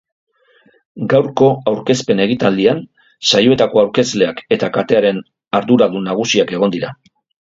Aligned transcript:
Gaurko 1.11 1.49
aurkezpen 1.71 2.21
ekitaldian 2.25 2.81
saioetako 3.33 3.83
aurkezleak 3.83 4.41
eta 4.57 4.71
katearen 4.79 5.21
arduradun 5.61 6.09
nagusiak 6.11 6.57
egon 6.59 6.75
dira. 6.79 6.91